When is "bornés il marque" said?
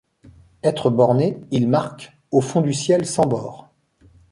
0.89-2.17